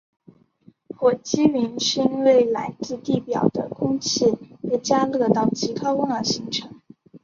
[0.97, 4.35] 火积云是因为来自地表的空气
[4.67, 6.81] 被加热到极高温而形成。